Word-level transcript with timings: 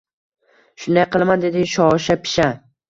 Shunday 0.85 1.07
qilaman, 1.17 1.45
dedi 1.47 1.69
shosha-pisha 1.77 2.51